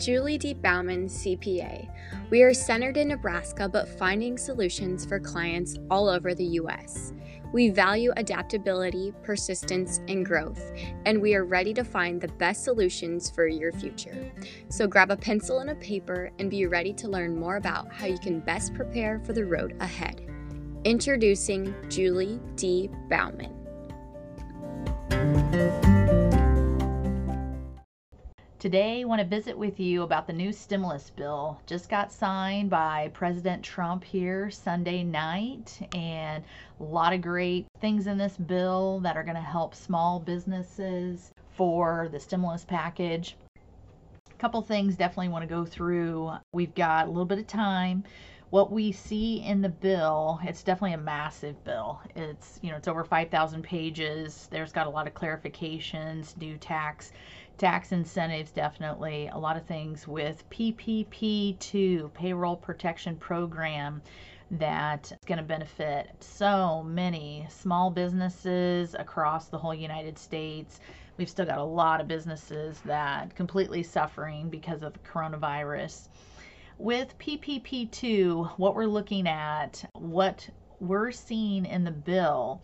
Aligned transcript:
Julie 0.00 0.38
D. 0.38 0.54
Bauman, 0.54 1.08
CPA. 1.08 1.86
We 2.30 2.42
are 2.42 2.54
centered 2.54 2.96
in 2.96 3.08
Nebraska 3.08 3.68
but 3.68 3.86
finding 3.86 4.38
solutions 4.38 5.04
for 5.04 5.20
clients 5.20 5.76
all 5.90 6.08
over 6.08 6.34
the 6.34 6.44
U.S. 6.44 7.12
We 7.52 7.68
value 7.68 8.10
adaptability, 8.16 9.12
persistence, 9.22 10.00
and 10.08 10.24
growth, 10.24 10.72
and 11.04 11.20
we 11.20 11.34
are 11.34 11.44
ready 11.44 11.74
to 11.74 11.84
find 11.84 12.18
the 12.18 12.28
best 12.28 12.64
solutions 12.64 13.28
for 13.28 13.46
your 13.46 13.72
future. 13.72 14.32
So 14.70 14.86
grab 14.86 15.10
a 15.10 15.16
pencil 15.18 15.58
and 15.58 15.68
a 15.68 15.74
paper 15.74 16.30
and 16.38 16.48
be 16.48 16.66
ready 16.66 16.94
to 16.94 17.08
learn 17.08 17.38
more 17.38 17.56
about 17.56 17.92
how 17.92 18.06
you 18.06 18.18
can 18.18 18.40
best 18.40 18.72
prepare 18.72 19.20
for 19.20 19.34
the 19.34 19.44
road 19.44 19.76
ahead. 19.80 20.26
Introducing 20.84 21.74
Julie 21.90 22.40
D. 22.54 22.88
Bauman. 23.10 23.59
Today, 28.60 29.00
I 29.00 29.04
want 29.04 29.22
to 29.22 29.26
visit 29.26 29.56
with 29.56 29.80
you 29.80 30.02
about 30.02 30.26
the 30.26 30.34
new 30.34 30.52
stimulus 30.52 31.08
bill. 31.08 31.58
Just 31.64 31.88
got 31.88 32.12
signed 32.12 32.68
by 32.68 33.10
President 33.14 33.62
Trump 33.62 34.04
here 34.04 34.50
Sunday 34.50 35.02
night, 35.02 35.78
and 35.94 36.44
a 36.78 36.82
lot 36.82 37.14
of 37.14 37.22
great 37.22 37.66
things 37.80 38.06
in 38.06 38.18
this 38.18 38.36
bill 38.36 39.00
that 39.00 39.16
are 39.16 39.24
going 39.24 39.34
to 39.34 39.40
help 39.40 39.74
small 39.74 40.20
businesses 40.20 41.30
for 41.56 42.10
the 42.12 42.20
stimulus 42.20 42.66
package. 42.66 43.34
A 44.30 44.34
couple 44.38 44.60
things 44.60 44.94
definitely 44.94 45.30
want 45.30 45.42
to 45.42 45.48
go 45.48 45.64
through. 45.64 46.30
We've 46.52 46.74
got 46.74 47.06
a 47.06 47.10
little 47.10 47.24
bit 47.24 47.38
of 47.38 47.46
time 47.46 48.04
what 48.50 48.72
we 48.72 48.90
see 48.90 49.42
in 49.42 49.62
the 49.62 49.68
bill, 49.68 50.40
it's 50.42 50.64
definitely 50.64 50.94
a 50.94 50.98
massive 50.98 51.62
bill. 51.64 52.00
It's, 52.16 52.58
you 52.62 52.70
know, 52.70 52.76
it's 52.76 52.88
over 52.88 53.04
5,000 53.04 53.62
pages. 53.62 54.48
There's 54.50 54.72
got 54.72 54.88
a 54.88 54.90
lot 54.90 55.06
of 55.06 55.14
clarifications, 55.14 56.36
new 56.36 56.56
tax 56.56 57.12
tax 57.60 57.92
incentives 57.92 58.50
definitely 58.52 59.28
a 59.34 59.38
lot 59.38 59.54
of 59.54 59.66
things 59.66 60.08
with 60.08 60.48
PPP2 60.48 62.10
payroll 62.14 62.56
protection 62.56 63.16
program 63.16 64.00
that 64.50 65.12
is 65.12 65.18
going 65.26 65.36
to 65.36 65.44
benefit 65.44 66.08
so 66.20 66.82
many 66.82 67.46
small 67.50 67.90
businesses 67.90 68.94
across 68.98 69.48
the 69.48 69.58
whole 69.58 69.74
United 69.74 70.18
States. 70.18 70.80
We've 71.18 71.28
still 71.28 71.44
got 71.44 71.58
a 71.58 71.62
lot 71.62 72.00
of 72.00 72.08
businesses 72.08 72.80
that 72.86 73.36
completely 73.36 73.82
suffering 73.82 74.48
because 74.48 74.82
of 74.82 74.94
the 74.94 74.98
coronavirus. 75.00 76.08
With 76.78 77.18
PPP2, 77.18 78.52
what 78.56 78.74
we're 78.74 78.86
looking 78.86 79.28
at, 79.28 79.84
what 79.92 80.48
we're 80.80 81.12
seeing 81.12 81.66
in 81.66 81.84
the 81.84 81.90
bill 81.90 82.62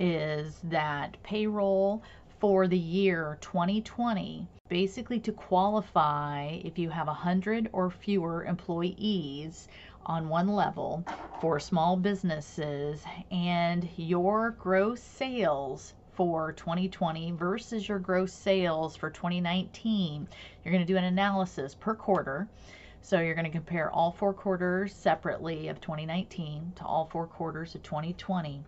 is 0.00 0.58
that 0.64 1.22
payroll 1.22 2.02
for 2.38 2.68
the 2.68 2.78
year 2.78 3.36
2020, 3.40 4.46
basically 4.68 5.18
to 5.18 5.32
qualify 5.32 6.60
if 6.64 6.78
you 6.78 6.88
have 6.88 7.08
100 7.08 7.68
or 7.72 7.90
fewer 7.90 8.44
employees 8.44 9.66
on 10.06 10.28
one 10.28 10.46
level 10.46 11.04
for 11.40 11.58
small 11.58 11.96
businesses 11.96 13.02
and 13.32 13.88
your 13.96 14.52
gross 14.52 15.02
sales 15.02 15.94
for 16.12 16.52
2020 16.52 17.32
versus 17.32 17.88
your 17.88 17.98
gross 17.98 18.32
sales 18.32 18.94
for 18.94 19.10
2019, 19.10 20.28
you're 20.64 20.72
going 20.72 20.84
to 20.84 20.92
do 20.92 20.96
an 20.96 21.04
analysis 21.04 21.74
per 21.74 21.94
quarter. 21.94 22.48
So 23.00 23.20
you're 23.20 23.34
going 23.34 23.46
to 23.46 23.50
compare 23.50 23.90
all 23.90 24.12
four 24.12 24.34
quarters 24.34 24.94
separately 24.94 25.68
of 25.68 25.80
2019 25.80 26.72
to 26.76 26.84
all 26.84 27.06
four 27.06 27.26
quarters 27.26 27.74
of 27.74 27.82
2020 27.82 28.64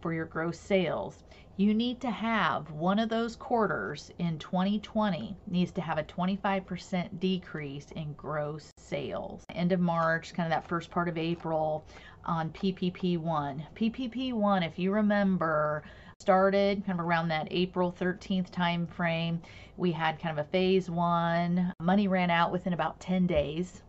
for 0.00 0.12
your 0.12 0.26
gross 0.26 0.58
sales. 0.58 1.24
You 1.56 1.74
need 1.74 2.00
to 2.00 2.10
have 2.10 2.70
one 2.70 2.98
of 2.98 3.10
those 3.10 3.36
quarters 3.36 4.10
in 4.18 4.38
2020 4.38 5.36
needs 5.46 5.72
to 5.72 5.82
have 5.82 5.98
a 5.98 6.04
25% 6.04 7.20
decrease 7.20 7.90
in 7.96 8.14
gross 8.14 8.72
sales. 8.78 9.44
End 9.50 9.72
of 9.72 9.80
March, 9.80 10.32
kind 10.32 10.46
of 10.46 10.56
that 10.56 10.66
first 10.66 10.90
part 10.90 11.08
of 11.08 11.18
April 11.18 11.84
on 12.24 12.50
PPP1. 12.50 13.62
PPP1, 13.74 14.66
if 14.66 14.78
you 14.78 14.90
remember, 14.90 15.82
started 16.18 16.84
kind 16.86 16.98
of 16.98 17.04
around 17.04 17.28
that 17.28 17.48
April 17.50 17.94
13th 17.98 18.50
time 18.50 18.86
frame. 18.86 19.42
We 19.76 19.92
had 19.92 20.18
kind 20.18 20.38
of 20.38 20.46
a 20.46 20.48
phase 20.48 20.88
one. 20.88 21.72
Money 21.80 22.08
ran 22.08 22.30
out 22.30 22.52
within 22.52 22.72
about 22.72 23.00
10 23.00 23.26
days. 23.26 23.82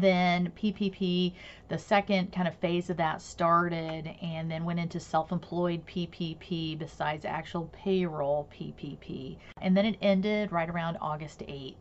Then 0.00 0.50
PPP, 0.60 1.34
the 1.68 1.78
second 1.78 2.32
kind 2.32 2.48
of 2.48 2.56
phase 2.56 2.90
of 2.90 2.96
that 2.96 3.22
started 3.22 4.12
and 4.20 4.50
then 4.50 4.64
went 4.64 4.80
into 4.80 4.98
self 4.98 5.30
employed 5.30 5.86
PPP 5.86 6.76
besides 6.76 7.24
actual 7.24 7.70
payroll 7.72 8.48
PPP. 8.52 9.36
And 9.62 9.76
then 9.76 9.86
it 9.86 9.96
ended 10.02 10.50
right 10.50 10.68
around 10.68 10.98
August 11.00 11.40
8th. 11.40 11.74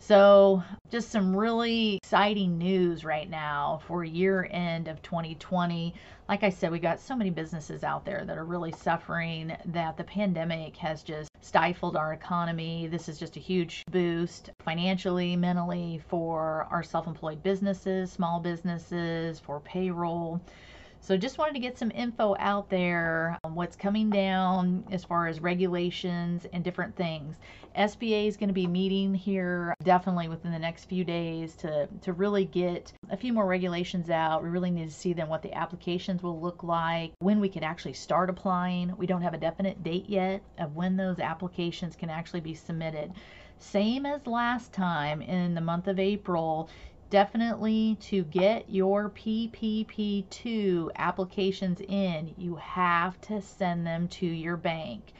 So, 0.00 0.62
just 0.90 1.10
some 1.10 1.36
really 1.36 1.96
exciting 1.96 2.56
news 2.56 3.04
right 3.04 3.28
now 3.28 3.80
for 3.86 4.04
year 4.04 4.48
end 4.50 4.88
of 4.88 5.02
2020. 5.02 5.92
Like 6.28 6.42
I 6.42 6.50
said, 6.50 6.70
we 6.72 6.78
got 6.78 7.00
so 7.00 7.14
many 7.16 7.30
businesses 7.30 7.84
out 7.84 8.04
there 8.04 8.24
that 8.24 8.38
are 8.38 8.44
really 8.44 8.72
suffering 8.72 9.56
that 9.66 9.96
the 9.96 10.04
pandemic 10.04 10.76
has 10.76 11.02
just 11.02 11.30
stifled 11.42 11.96
our 11.96 12.12
economy. 12.12 12.86
This 12.86 13.08
is 13.08 13.18
just 13.18 13.36
a 13.36 13.40
huge 13.40 13.82
boost 13.90 14.50
financially, 14.64 15.36
mentally 15.36 16.00
for 16.08 16.66
our 16.70 16.82
self 16.82 17.06
employed 17.06 17.42
businesses, 17.42 18.12
small 18.12 18.40
businesses, 18.40 19.40
for 19.40 19.60
payroll. 19.60 20.40
So 21.00 21.16
just 21.16 21.38
wanted 21.38 21.54
to 21.54 21.60
get 21.60 21.78
some 21.78 21.90
info 21.92 22.36
out 22.38 22.68
there 22.68 23.38
on 23.44 23.54
what's 23.54 23.76
coming 23.76 24.10
down 24.10 24.84
as 24.90 25.04
far 25.04 25.26
as 25.26 25.40
regulations 25.40 26.46
and 26.52 26.62
different 26.62 26.94
things. 26.96 27.36
SBA 27.76 28.26
is 28.26 28.36
going 28.36 28.48
to 28.48 28.54
be 28.54 28.66
meeting 28.66 29.14
here 29.14 29.74
definitely 29.82 30.28
within 30.28 30.52
the 30.52 30.58
next 30.58 30.84
few 30.84 31.04
days 31.04 31.54
to, 31.56 31.88
to 32.02 32.12
really 32.12 32.44
get 32.44 32.92
a 33.10 33.16
few 33.16 33.32
more 33.32 33.46
regulations 33.46 34.10
out. 34.10 34.42
We 34.42 34.48
really 34.48 34.70
need 34.70 34.88
to 34.88 34.94
see 34.94 35.12
then 35.12 35.28
what 35.28 35.42
the 35.42 35.54
applications 35.54 36.22
will 36.22 36.40
look 36.40 36.62
like, 36.62 37.12
when 37.20 37.40
we 37.40 37.48
can 37.48 37.62
actually 37.62 37.94
start 37.94 38.28
applying. 38.28 38.94
We 38.96 39.06
don't 39.06 39.22
have 39.22 39.34
a 39.34 39.38
definite 39.38 39.82
date 39.82 40.08
yet 40.08 40.42
of 40.58 40.76
when 40.76 40.96
those 40.96 41.20
applications 41.20 41.96
can 41.96 42.10
actually 42.10 42.40
be 42.40 42.54
submitted. 42.54 43.12
Same 43.58 44.06
as 44.06 44.26
last 44.26 44.72
time 44.72 45.22
in 45.22 45.54
the 45.54 45.60
month 45.60 45.88
of 45.88 45.98
April, 45.98 46.68
definitely 47.10 47.96
to 48.00 48.24
get 48.24 48.68
your 48.68 49.10
PPP2 49.10 50.90
applications 50.96 51.80
in, 51.80 52.34
you 52.36 52.56
have 52.56 53.20
to 53.22 53.40
send 53.40 53.86
them 53.86 54.08
to 54.08 54.26
your 54.26 54.56
bank. 54.56 55.12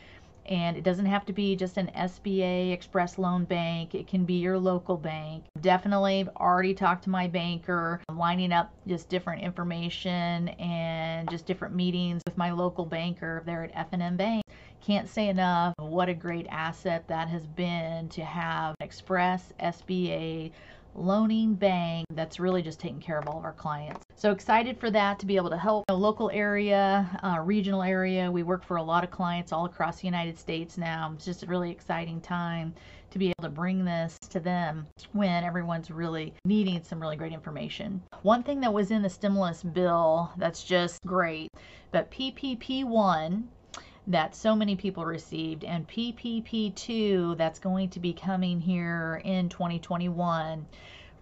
And 0.47 0.79
it 0.79 0.83
doesn't 0.83 1.05
have 1.05 1.27
to 1.27 1.35
be 1.35 1.57
just 1.57 1.77
an 1.77 1.91
SBA 1.95 2.73
Express 2.73 3.19
Loan 3.19 3.45
Bank. 3.45 3.95
It 3.95 4.07
can 4.07 4.25
be 4.25 4.35
your 4.35 4.59
local 4.59 4.97
bank. 4.97 5.45
Definitely 5.61 6.27
already 6.37 6.73
talked 6.73 7.05
to 7.05 7.11
my 7.11 7.29
banker, 7.29 8.01
lining 8.11 8.53
up 8.53 8.73
just 8.87 9.11
different 9.11 9.43
information 9.43 10.49
and 10.49 11.29
just 11.31 11.45
different 11.45 11.75
meetings 11.75 12.23
with 12.27 12.39
my 12.39 12.51
local 12.51 12.87
banker 12.87 13.43
there 13.45 13.63
at 13.63 13.73
F&M 13.75 14.17
Bank. 14.17 14.43
Can't 14.81 15.09
say 15.09 15.29
enough 15.29 15.75
what 15.79 16.09
a 16.09 16.15
great 16.15 16.47
asset 16.49 17.07
that 17.09 17.29
has 17.29 17.47
been 17.47 18.09
to 18.09 18.25
have 18.25 18.75
Express 18.81 19.53
SBA 19.61 20.51
loaning 20.99 21.55
bank 21.55 22.07
that's 22.11 22.41
really 22.41 22.63
just 22.63 22.81
taking 22.81 23.01
care 23.01 23.19
of 23.19 23.29
all 23.29 23.39
of 23.39 23.45
our 23.45 23.53
clients. 23.53 24.05
So 24.17 24.33
excited 24.33 24.79
for 24.79 24.91
that 24.91 25.19
to 25.21 25.27
be 25.27 25.37
able 25.37 25.51
to 25.51 25.57
help 25.57 25.85
a 25.89 25.95
local 25.95 26.31
area, 26.33 27.09
uh, 27.23 27.41
regional 27.41 27.83
area. 27.83 28.31
We 28.31 28.43
work 28.43 28.65
for 28.65 28.77
a 28.77 28.83
lot 28.83 29.05
of 29.05 29.11
clients 29.11 29.53
all 29.53 29.65
across 29.65 30.01
the 30.01 30.07
United 30.07 30.39
States 30.39 30.77
now. 30.77 31.13
It's 31.15 31.25
just 31.25 31.43
a 31.43 31.47
really 31.47 31.71
exciting 31.71 32.21
time 32.21 32.75
to 33.11 33.19
be 33.19 33.29
able 33.29 33.49
to 33.49 33.55
bring 33.55 33.85
this 33.85 34.19
to 34.31 34.41
them 34.41 34.87
when 35.13 35.45
everyone's 35.45 35.91
really 35.91 36.35
needing 36.45 36.83
some 36.83 37.01
really 37.01 37.17
great 37.17 37.33
information. 37.33 38.03
One 38.23 38.43
thing 38.43 38.61
that 38.61 38.73
was 38.73 38.91
in 38.91 39.03
the 39.03 39.09
stimulus 39.09 39.63
bill 39.63 40.31
that's 40.37 40.63
just 40.63 41.01
great, 41.07 41.51
but 41.91 42.11
PPP1 42.11 43.45
that 44.09 44.35
so 44.35 44.57
many 44.57 44.75
people 44.75 45.05
received 45.05 45.65
and 45.65 45.87
PPP2 45.87 47.37
that's 47.37 47.59
going 47.59 47.91
to 47.91 48.01
be 48.01 48.13
coming 48.13 48.61
here 48.61 49.21
in 49.25 49.49
2021 49.49 50.67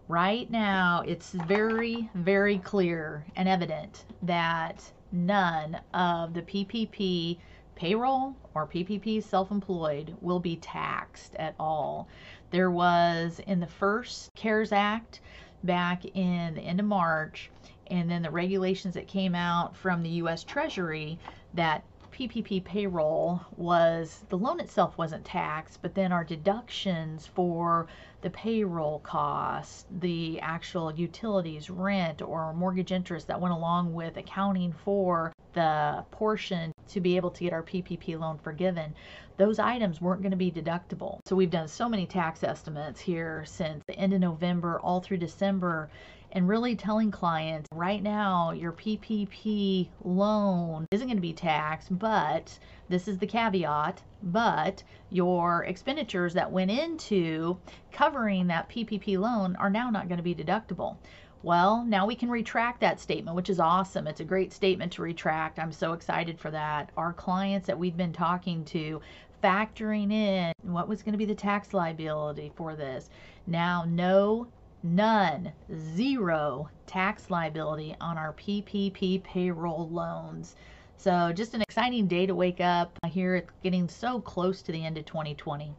right 0.09 0.51
now 0.51 1.03
it's 1.05 1.33
very 1.33 2.09
very 2.15 2.59
clear 2.59 3.25
and 3.35 3.49
evident 3.49 4.05
that 4.23 4.81
none 5.11 5.77
of 5.93 6.33
the 6.33 6.43
PPP 6.43 7.39
payroll 7.75 8.35
or 8.55 8.67
PPP 8.67 9.23
self-employed 9.23 10.17
will 10.21 10.41
be 10.41 10.57
taxed 10.57 11.35
at 11.37 11.55
all. 11.61 12.09
There 12.51 12.71
was 12.71 13.41
in 13.47 13.61
the 13.61 13.67
first 13.67 14.31
CARES 14.35 14.73
Act 14.73 15.21
back 15.63 16.05
in 16.05 16.55
the 16.55 16.63
end 16.63 16.81
of 16.81 16.87
March 16.87 17.51
and 17.89 18.11
then 18.11 18.23
the 18.23 18.31
regulations 18.31 18.95
that 18.95 19.07
came 19.07 19.35
out 19.35 19.77
from 19.77 20.03
the 20.03 20.09
US 20.11 20.43
Treasury 20.43 21.19
that 21.55 21.85
PPP 22.17 22.65
payroll 22.65 23.43
was 23.59 24.25
the 24.31 24.39
loan 24.39 24.59
itself 24.59 24.97
wasn't 24.97 25.23
taxed, 25.23 25.83
but 25.83 25.95
then 25.95 26.13
our 26.13 26.25
deductions 26.25 27.27
for 27.27 27.89
the 28.23 28.31
payroll 28.31 29.01
costs, 29.01 29.85
the 30.01 30.41
actual 30.41 30.91
utilities, 30.95 31.69
rent, 31.69 32.23
or 32.23 32.55
mortgage 32.55 32.91
interest 32.91 33.27
that 33.27 33.39
went 33.39 33.53
along 33.53 33.93
with 33.93 34.17
accounting 34.17 34.73
for 34.73 35.31
the 35.53 36.05
portion 36.11 36.73
to 36.89 37.01
be 37.01 37.17
able 37.17 37.31
to 37.31 37.45
get 37.45 37.53
our 37.53 37.63
PPP 37.63 38.19
loan 38.19 38.39
forgiven, 38.39 38.95
those 39.37 39.59
items 39.59 40.01
weren't 40.01 40.23
going 40.23 40.31
to 40.31 40.39
be 40.39 40.51
deductible. 40.51 41.19
So 41.27 41.37
we've 41.37 41.51
done 41.51 41.69
so 41.69 41.87
many 41.87 42.07
tax 42.07 42.43
estimates 42.43 42.99
here 42.99 43.45
since 43.47 43.83
the 43.87 43.95
end 43.95 44.15
of 44.15 44.21
November 44.21 44.81
all 44.81 45.01
through 45.01 45.19
December 45.19 45.91
and 46.37 46.47
really 46.47 46.77
telling 46.77 47.11
clients 47.11 47.67
right 47.73 48.03
now 48.03 48.51
your 48.51 48.71
PPP 48.71 49.89
loan 50.05 50.87
isn't 50.91 51.07
going 51.07 51.17
to 51.17 51.23
be 51.23 51.33
taxed, 51.33 51.99
but 51.99 52.59
this 52.91 53.09
is 53.09 53.17
the 53.17 53.27
caveat, 53.27 54.03
but 54.23 54.83
your 55.09 55.65
expenditures 55.65 56.35
that 56.35 56.53
went 56.53 56.71
into 56.71 57.57
covering 57.91 58.49
that 58.49 58.69
PPP 58.69 59.19
loan 59.19 59.57
are 59.57 59.71
now 59.71 59.89
not 59.89 60.09
going 60.09 60.19
to 60.19 60.23
be 60.23 60.35
deductible. 60.35 60.99
Well, 61.43 61.83
now 61.87 62.05
we 62.05 62.15
can 62.15 62.29
retract 62.29 62.81
that 62.83 63.01
statement, 63.01 63.35
which 63.35 63.49
is 63.49 63.59
awesome. 63.59 64.07
It's 64.07 64.21
a 64.21 64.25
great 64.25 64.53
statement 64.53 64.93
to 64.93 65.03
retract. 65.03 65.59
I'm 65.59 65.73
so 65.73 65.95
excited 65.95 66.39
for 66.39 66.51
that. 66.51 66.91
Our 66.99 67.15
clients 67.15 67.67
that 67.67 67.79
we've 67.79 67.97
been 67.97 68.13
talking 68.13 68.63
to, 68.67 69.01
factoring 69.43 70.13
in 70.13 70.53
what 70.63 70.89
was 70.89 71.03
going 71.03 71.13
to 71.13 71.19
be 71.19 71.25
the 71.25 71.35
tax 71.35 71.73
liability 71.73 72.53
for 72.57 72.75
this. 72.75 73.09
Now, 73.47 73.85
no, 73.87 74.49
none, 74.83 75.53
zero 75.95 76.69
tax 76.87 77.31
liability 77.31 77.97
on 78.01 78.19
our 78.19 78.33
PPP 78.33 79.23
payroll 79.23 79.89
loans. 79.89 80.57
So, 80.97 81.33
just 81.33 81.55
an 81.55 81.63
exciting 81.63 82.07
day 82.07 82.27
to 82.27 82.35
wake 82.35 82.61
up 82.61 82.99
here. 83.09 83.37
It's 83.37 83.51
getting 83.63 83.89
so 83.89 84.21
close 84.21 84.63
to 84.63 84.73
the 84.73 84.85
end 84.85 84.99
of 84.99 85.05
2020 85.05 85.75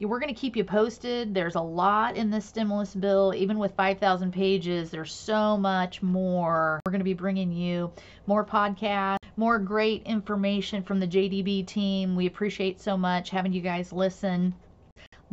we're 0.00 0.18
going 0.18 0.34
to 0.34 0.38
keep 0.38 0.56
you 0.56 0.64
posted. 0.64 1.32
There's 1.32 1.54
a 1.54 1.60
lot 1.60 2.16
in 2.16 2.30
this 2.30 2.44
stimulus 2.44 2.94
bill. 2.94 3.32
Even 3.34 3.58
with 3.58 3.74
5,000 3.76 4.32
pages, 4.32 4.90
there's 4.90 5.12
so 5.12 5.56
much 5.56 6.02
more. 6.02 6.80
We're 6.84 6.92
going 6.92 7.00
to 7.00 7.04
be 7.04 7.14
bringing 7.14 7.50
you 7.50 7.90
more 8.26 8.44
podcasts, 8.44 9.18
more 9.36 9.58
great 9.58 10.02
information 10.02 10.82
from 10.82 11.00
the 11.00 11.06
JDB 11.06 11.66
team. 11.66 12.14
We 12.14 12.26
appreciate 12.26 12.80
so 12.80 12.96
much 12.96 13.30
having 13.30 13.52
you 13.52 13.62
guys 13.62 13.92
listen. 13.92 14.54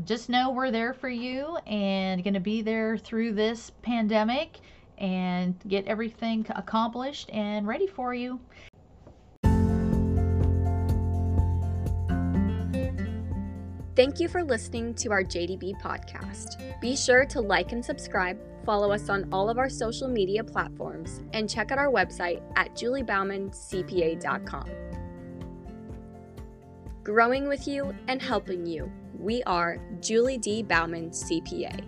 Just 0.03 0.27
know 0.27 0.49
we're 0.49 0.71
there 0.71 0.93
for 0.93 1.09
you 1.09 1.57
and 1.67 2.23
going 2.23 2.33
to 2.33 2.39
be 2.39 2.63
there 2.63 2.97
through 2.97 3.33
this 3.33 3.71
pandemic 3.83 4.59
and 4.97 5.55
get 5.67 5.85
everything 5.85 6.45
accomplished 6.55 7.29
and 7.31 7.67
ready 7.67 7.87
for 7.87 8.13
you. 8.13 8.39
Thank 13.95 14.19
you 14.19 14.27
for 14.27 14.43
listening 14.43 14.95
to 14.95 15.11
our 15.11 15.23
JDB 15.23 15.79
podcast. 15.79 16.81
Be 16.81 16.95
sure 16.95 17.25
to 17.25 17.39
like 17.39 17.73
and 17.73 17.85
subscribe, 17.85 18.39
follow 18.65 18.91
us 18.91 19.07
on 19.07 19.29
all 19.31 19.51
of 19.51 19.59
our 19.59 19.69
social 19.69 20.07
media 20.07 20.43
platforms, 20.43 21.21
and 21.33 21.47
check 21.47 21.71
out 21.71 21.77
our 21.77 21.91
website 21.91 22.41
at 22.55 22.75
juliebaumancpa.com. 22.75 24.92
Growing 27.03 27.49
with 27.49 27.67
you 27.67 27.93
and 28.07 28.21
helping 28.21 28.65
you, 28.65 28.89
we 29.19 29.43
are 29.43 29.77
Julie 29.99 30.37
D. 30.37 30.63
Bauman 30.63 31.09
CPA, 31.09 31.83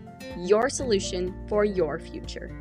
your 0.45 0.69
solution 0.69 1.33
for 1.47 1.63
your 1.63 1.99
future. 1.99 2.51